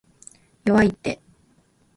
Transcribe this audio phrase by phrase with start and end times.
[0.73, 1.21] 弱いって